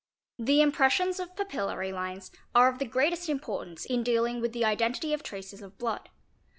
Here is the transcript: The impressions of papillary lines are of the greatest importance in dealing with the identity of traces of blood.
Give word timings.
The 0.39 0.63
impressions 0.63 1.19
of 1.19 1.35
papillary 1.35 1.91
lines 1.93 2.31
are 2.55 2.67
of 2.67 2.79
the 2.79 2.85
greatest 2.85 3.29
importance 3.29 3.85
in 3.85 4.01
dealing 4.01 4.41
with 4.41 4.51
the 4.51 4.65
identity 4.65 5.13
of 5.13 5.21
traces 5.21 5.61
of 5.61 5.77
blood. 5.77 6.09